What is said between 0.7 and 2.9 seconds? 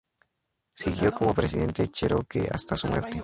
Siguió como presidente cherokee hasta su